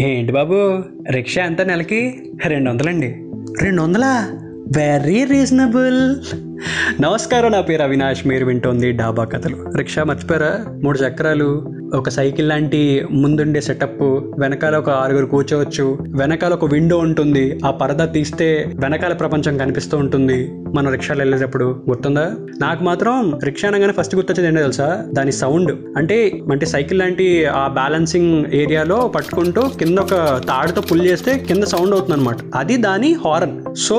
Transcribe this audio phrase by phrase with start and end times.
[0.00, 0.82] ఏంటి బాబు?
[1.10, 2.30] రిక్షా ఎంత నెలకి?
[2.46, 3.24] రెండు వందలండి
[3.62, 4.28] రెండు వందలా
[4.76, 6.16] వెరీ రీజనబుల్
[7.02, 8.26] నమస్కారం నా పేరు అవినాష్.
[8.26, 9.72] మీరు వింటోంది డాబా కథలు.
[9.76, 10.64] రిక్షా మర్చిపోయారా?
[10.84, 11.79] మూడు చక్రాలు.
[11.94, 14.02] ఒక సైకిల్ లాంటి ముందుండే సెటప్
[14.38, 15.98] వెనకాల ఒక ఆరుగురు కూర్చోవచ్చు.
[16.08, 17.60] వెనకాల ఒక విండో ఉంటుంది.
[17.64, 20.50] ఆ పరదా తీస్తే వెనకాల ప్రపంచం కనిపిస్తూ ఉంటుంది.
[20.74, 22.30] మనం రిక్షాలో వెళ్ళేటప్పుడు గుర్తుందా?
[22.60, 25.04] నాకు మాత్రం రిక్షా అనగానే ఫస్ట్ గుర్తొచ్చేది ఏంటో తెలుసా?
[25.12, 30.10] దాని సౌండ్ అంటే అంటే సైకిల్ లాంటి ఆ బ్యాలెన్సింగ్ ఏరియాలో పట్టుకుంటూ కింద ఒక
[30.48, 33.96] తాడుతో పుల్ చేస్తే కింద సౌండ్ అవుతుంది అనమాట అది దాని హారన్ సో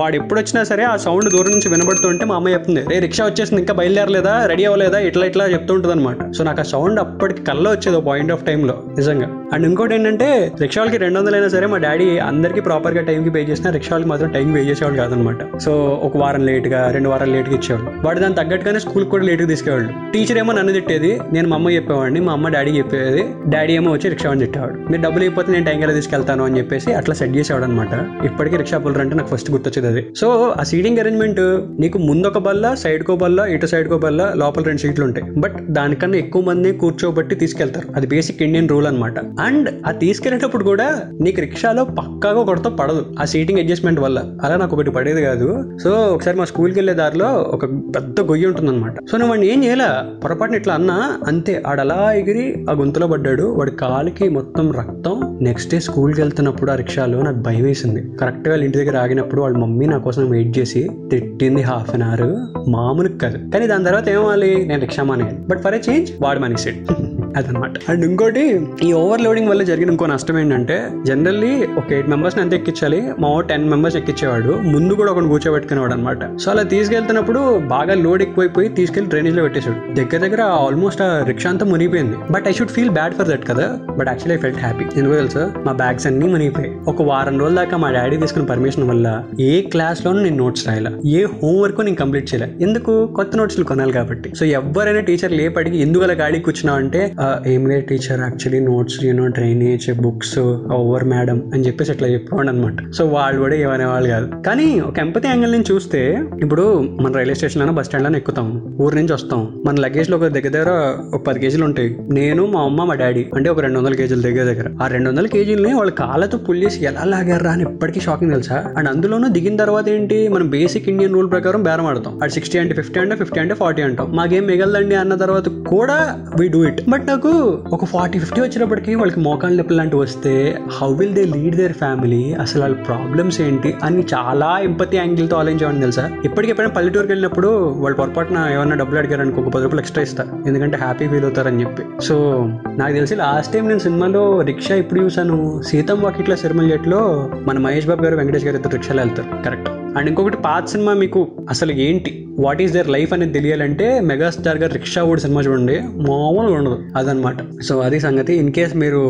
[0.00, 3.62] వాడు ఎప్పుడు వచ్చినా సరే ఆ సౌండ్ దూరం నుంచి వినబడుతుంటే మా అమ్మ చెప్తుంది రే రిక్షా వచ్చేసింది
[3.62, 4.46] ఇంకా బయలుదేరలేదా?
[4.46, 4.98] రెడీ అవ్వలేదా?
[4.98, 8.82] ఇట్లా ఇట్లా చెప్తూ ఉంటుంది అనమాట సో నాకు ఆ సౌండ్ అప్పటికి కల్లో వచ్చేది పాయింట్ ఆఫ్ టైంలో
[8.96, 9.44] నిజంగా.
[9.52, 13.70] అండ్ ఇంకోటి ఏంటంటే రిక్షా వాళ్ళకి రెండు వందలైనా సరే మా డాడీ అందరికీ ప్రాపర్గా టైంకి పే చేసిన
[13.70, 15.58] రిక్షాలకి మాత్రం టైంకి పే చేసేవాళ్ళు కాదనమాట.
[15.58, 17.90] సో ఒక వారం లేట్గా రెండు వారాలు లేట్గా ఇచ్చేవాళ్ళు.
[18.06, 22.20] వాడు దాని తగ్గట్టుగానే స్కూల్కి కూడా లేట్గా తీసుకెళ్ళాడు టీచర్ ఏమో నన్ను తిట్టేది నేను మా అమ్మ చెప్పేవాడిని
[22.20, 24.90] మా అమ్మ డాడీ చెప్పేది డాడీ ఏమో వచ్చి రిక్షా వాడిని తిట్టేవాడు.
[24.90, 26.44] మీరు డబ్బులు అయిపోతే నేను టైంకి ఎలా తీసుకెళ్తాను?
[26.44, 28.24] అని చెప్పేసి అట్లా సెట్ చేసేవాడు అనమాట.
[28.24, 30.06] ఇప్పటికీ రిక్షా పుల్లర్ అంటే నాకు ఫస్ట్ గుర్తొచ్చేది అది.
[30.16, 31.40] సో ఆ సీటింగ్ అరేంజ్మెంట్
[31.80, 35.32] నీకు ముందు ఒక బల్ల సైడ్ కో బల్ల ఇటు సైడ్ కో బల్ల లోపల రెండు సీట్లు ఉంటాయి.
[35.32, 37.88] బట్ దానికన్నా ఎక్కువ మంది కూర్చోబట్టి తీసుకెళ్తారు.
[37.96, 43.06] అది బేసిక్ ఇండియన్ రూల్ అనమాట అండ్ ఆ తీసుకెళ్ళేటప్పుడు కూడా నీకు రిక్షాలో పక్కాగా ఒకటితో పడదు.
[43.20, 44.22] ఆ సీటింగ్ అడ్జస్ట్మెంట్ వల్ల.
[44.42, 45.78] అలా నాకు ఒకటి పడేది కాదు.
[45.82, 48.94] సో ఒకసారి మా స్కూల్కి వెళ్ళే దారిలో ఒక పెద్ద గొయ్యి ఉంటుందన్నమాట.
[49.10, 50.12] సో నేను వాడిని ఏం చేయాల?
[50.24, 51.62] పొరపాటున ఇట్లా అన్నా అంతే.
[51.66, 53.42] ఆడలా ఎగిరి ఆ గుంతలో పడ్డాడు.
[53.42, 58.16] వాడి కాలికి మొత్తం రక్తం నెక్స్ట్ డే స్కూల్కి వెళ్తున్నప్పుడు ఆ రిక్షాలో నాకు భయం వేసింది.
[58.16, 62.22] కరెక్ట్గా వాళ్ళ ఇంటి దగ్గర ఆగినప్పుడు వాళ్ళ మమ్మీ నా కోసం వెయిట్ చేసి తిట్టింది హాఫ్ అన్ అవర్
[62.70, 63.50] మామూలుగా కాదు.
[63.50, 65.36] కానీ దాని తర్వాత ఏమవ్వాలి నేను రిక్షా మానేయాలి.
[65.36, 67.04] బట్ ఫర్ ఏ చేంజ్ వాడు మానేసాడు.
[67.36, 67.70] అదనమాట.
[67.88, 72.54] అండ్ ఇంకోటి ఈ ఓవర్ లోడింగ్ వల్ల జరిగిన ఇంకో నష్టం ఏంటంటే జనరల్లీ ఒక ఎయిట్ మెంబర్స్ని ఎంత
[72.54, 78.22] ఎక్కించాలి మా టెన్ మెంబర్స్ ఎక్కించేవాడు ముందు కూడా ఒకటి కూర్చోబెట్టుకునేవాడు అనమాట సో అలా తీసుకెళ్తున్నప్పుడు బాగా లోడ్
[78.22, 79.94] ఎక్కువైపోయి తీసుకెళ్ళి డ్రైనేజ్లో పెట్టేశాడు.
[79.94, 82.16] దగ్గర దగ్గర ఆల్మోస్ట్ ఆ రిక్షా అంతా మునిగిపోయింది.
[82.30, 83.78] But I should feel bad for that కదా.
[83.98, 85.52] But actually I felt happy ఎందుకు తెలుసు?
[85.66, 86.76] మా బ్యాగ్స్ అన్ని మునిగిపోయాయి.
[86.88, 91.00] ఒక వారం రోజుల దాకా మా డాడీ తీసుకున్న పర్మిషన్ వల్ల ఏ క్లాస్లోనూ నేను నోట్స్ రాయాల.
[91.06, 92.54] ఏ హోంవర్క్ నేను కంప్లీట్ చేయలే.
[92.60, 93.06] ఎందుకు?
[93.06, 94.36] కొత్త నోట్స్లు కొనాలి కాబట్టి.
[94.36, 99.04] సో ఎవరైనా టీచర్ లేపడికి ఎందుకు అలా గాడికి కూర్చున్నావు అంటే "ఆ, ఏం లేదు teacher actually notes
[99.04, 100.38] you know drainage books
[100.72, 104.42] over madam అని చెప్పేసి అట్లా చెప్పేవాడు అనమాట సో వాళ్ళు కూడా ఏమనే వాళ్ళు కాదు.
[104.46, 108.76] కానీ ఒక ఎంపతి యాంగిల్ నుంచి చూస్తే ఇప్పుడు మన రైల్వే స్టేషన్ లోనో బస్ స్టాండ్లోనే ఎక్కుతాం.
[108.80, 109.62] ఊరు నుంచి వస్తాం.
[109.66, 111.96] మన లగేజ్లో ఒక దగ్గర దగ్గర ఒక పది కేజీలు ఉంటాయి.
[112.10, 114.70] నేను మా అమ్మ మా డాడీ అంటే ఒక రెండు వందల కేజీలు దగ్గర దగ్గర.
[114.82, 118.74] ఆ రెండు వందల కేజీలని వాళ్ళ కాళ్ళతో పుల్ చేసి ఎలా లాగారా అని ఇప్పటికీ షాకింగ్ తెలుసా?
[118.76, 120.28] అండ్ అందులోనూ దిగిన తర్వాత ఏంటి?
[120.28, 122.18] మనం బేసిక్ ఇండియన్ రూల్ ప్రకారం బేరం ఆడతాం.
[122.22, 124.12] అది సిక్స్టీ అంటే ఫిఫ్టీ అంటే ఫిఫ్టీ అంటే ఫార్టీ అంటాం.
[124.16, 129.20] మాకేం మిగలదండి అన్న తర్వాత కూడా వీ డూ ఇట్ బట్ నాకు ఒక ఫార్టీ ఫిఫ్టీ వచ్చినప్పటికీ వాళ్ళకి
[129.20, 133.74] మోకాళ్ళ నొప్పులు లాంటివి వస్తే how will they lead their family అసలు వాళ్ళ ప్రాబ్లమ్స్ ఏంటి?
[133.84, 136.10] అని చాలా ఎంపతి యాంగిల్తో ఆలోచించేవాడిని తెలుసా?
[136.24, 140.28] ఇప్పటికి ఎప్పుడైనా పల్లెటూరుకి వెళ్ళినప్పుడు వాళ్ళు పొరపాటున ఏమన్నా డబ్బులు అడిగారు అనుకో ఒక పది రూపాయలు ఎక్స్ట్రా ఇస్తారు
[140.46, 141.82] ఎందుకంటే హ్యాపీ ఫీల్ అవుతారని చెప్పి.
[142.04, 142.44] సో
[142.76, 147.86] నాకు తెలిసి లాస్ట్ టైం నేను సినిమాలో రిక్షా ఇప్పుడు చూసాను సీతం వాకిట్లో సిరిమల్ జట్లో మన మహేష్
[147.86, 149.42] బాబు గారు వెంకటేష్ గారు ఇద్దరు రిక్షాలో వెళ్తారు.
[149.44, 152.23] కరెక్ట్ అండ్ ఇంకొకటి పాత సినిమా మీకు అసలు ఏంటి?
[152.38, 155.80] వాట్ ఈస్ దర్ లైఫ్ అనేది తెలియాలంటే మెగాస్టార్ గారు రిక్షా ఓడి సినిమా చూడండి.
[155.80, 156.78] మామూలుగా ఉండదు.
[156.96, 158.34] అదనమాట సో అది సంగతి.
[158.34, 159.02] ఇన్ కేస్ మీరు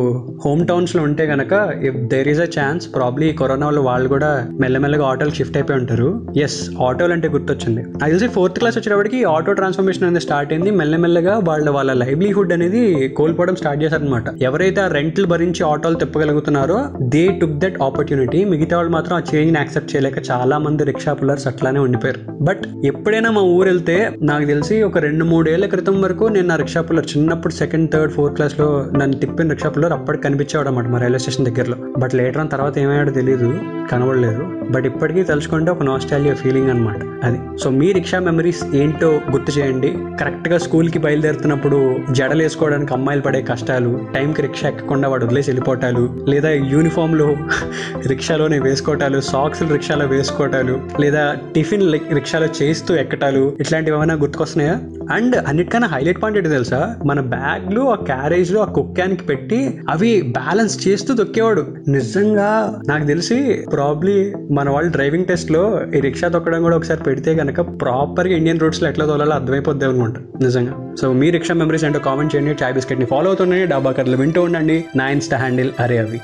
[0.47, 1.53] హోమ్ టౌన్స్లో ఉంటే కనుక
[1.85, 6.27] if there is a chance probably corona వల్ల వాళ్ళు కూడా మెల్లమెల్లగా ఆటోలు షిఫ్ట్ అయిపోయి ఉంటారు.
[6.37, 7.81] ఎస్ ఆటోలు అంటే గుర్తొచ్చింది.
[7.81, 10.71] అది తెలిసి ఫోర్త్ క్లాస్ వచ్చేటప్పటికి ఆటో ట్రాన్స్ఫర్మేషన్ అనేది స్టార్ట్ అయింది.
[10.71, 17.27] మెల్లమెల్లగా వాళ్ళ వాళ్ళ లైవ్లీహుడ్ అనేది కోల్పోవడం స్టార్ట్ చేశారనమాట ఎవరైతే ఆ రెంట్లు భరించి ఆటోలు తిప్పగలుగుతున్నారో దే
[17.41, 21.81] టుక్ దట్ ఆపర్చునిటీ మిగతా వాళ్ళు మాత్రం ఆ చేంజ్ యాక్సెప్ట్ చేయలేక చాలా మంది రిక్షా పుల్లర్స్ అట్లానే
[21.81, 22.45] ఉండిపోయారు.
[22.45, 26.57] బట్ ఎప్పుడు ఎప్పుడైనా మా ఊరు వెళ్తే నాకు తెలిసి ఒక రెండు మూడేళ్ళ క్రితం వరకు నేను నా
[26.57, 28.67] రిక్షా పుల్లర్ చిన్నప్పుడు సెకండ్ థర్డ్ ఫోర్త్ క్లాస్లో
[28.97, 31.77] నన్ను తిప్పిన రిక్షా పుల్లర్ అప్పటికి కనిపించేవాడు అనమాట మా రైల్వే స్టేషన్ దగ్గరలో.
[31.99, 33.51] బట్ లేటర్ ఆన్ తర్వాత ఏమయ్యాడో తెలియదు
[33.91, 34.43] కనబడలేదు.
[34.71, 37.41] బట్ ఇప్పటికీ తలుచుకుంటే ఒక నాస్టాలియా ఫీలింగ్ అనమాట అది.
[37.59, 39.95] సో మీ రిక్షా మెమరీస్ ఏంటో గుర్తు చేయండి.
[40.21, 46.51] కరెక్ట్గా స్కూల్కి బయలుదేరుతున్నప్పుడు జడలు వేసుకోవడానికి అమ్మాయిలు పడే కష్టాలు టైంకి రిక్షా ఎక్కకుండా వాడు వదిలేసి వెళ్ళిపోవటాలు లేదా
[46.51, 47.37] యూనిఫామ్లో
[48.07, 54.81] రిక్షాలోనే వేసుకోవటాలు సాక్స్ రిక్షాలో వేసుకోవటాలు లేదా టిఫిన్ లి- రిక్షాలో చేస్తూ ఎక్కటాలు ఇట్లాంటివి ఏమైనా గుర్తుకొస్తున్నాయా?
[55.13, 56.97] అండ్ అన్నిటికన్నా హైలైట్ పాయింట్ ఏంటి తెలుసా?
[57.07, 64.35] మన బ్యాగ్లు ఆ క్యారేజ్లో ఆ కుక్కానికి పెట్టి అవి బ్యాలెన్స్ చేస్తూ దొక్కేవాడు నిజంగా నాకు తెలిసి ప్రాబ్లీ
[64.53, 69.07] మన వాళ్ళు డ్రైవింగ్ టెస్ట్లో ఈ రిక్షా తొక్కడం కూడా ఒకసారి పెడితే కనుక ప్రాపర్గా ఇండియన్ రోడ్స్లో ఎట్లా
[69.07, 70.21] తోలాలో అర్థమైపోద్ది అనుకుంటా.
[70.41, 70.95] నిజంగా.
[71.01, 72.65] సో మీ రిక్షా మెమరీస్ అంటే కామెంట్ చేయండి.
[72.65, 73.67] చాయ్ బిస్కెట్ని ఫాలో అవుతుండండి.
[73.67, 74.85] డాబా కర్లు వింటూ ఉండండి.
[74.97, 76.21] నా ఇన్స్టా హ్యాండిల్ అరే అవి.